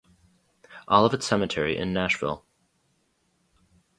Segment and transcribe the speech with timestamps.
[0.89, 2.43] Olivet Cemetery in Nashville.